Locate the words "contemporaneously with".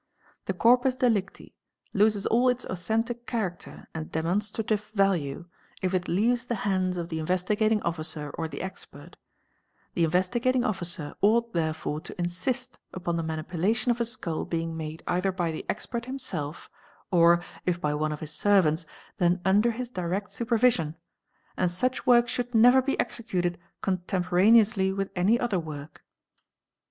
23.83-25.11